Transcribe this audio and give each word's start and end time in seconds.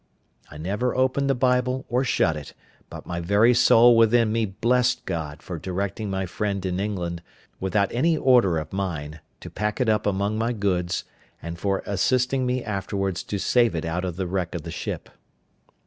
I 0.49 0.57
never 0.57 0.95
opened 0.95 1.29
the 1.29 1.35
Bible, 1.35 1.85
or 1.87 2.03
shut 2.03 2.35
it, 2.35 2.55
but 2.89 3.05
my 3.05 3.19
very 3.19 3.53
soul 3.53 3.95
within 3.95 4.31
me 4.31 4.47
blessed 4.47 5.05
God 5.05 5.43
for 5.43 5.59
directing 5.59 6.09
my 6.09 6.25
friend 6.25 6.65
in 6.65 6.79
England, 6.79 7.21
without 7.59 7.93
any 7.93 8.17
order 8.17 8.57
of 8.57 8.73
mine, 8.73 9.19
to 9.41 9.49
pack 9.51 9.79
it 9.79 9.89
up 9.89 10.07
among 10.07 10.39
my 10.39 10.53
goods, 10.53 11.03
and 11.39 11.59
for 11.59 11.83
assisting 11.85 12.47
me 12.47 12.63
afterwards 12.63 13.21
to 13.25 13.37
save 13.37 13.75
it 13.75 13.85
out 13.85 14.03
of 14.03 14.15
the 14.15 14.25
wreck 14.25 14.55
of 14.55 14.63
the 14.63 14.71
ship. 14.71 15.07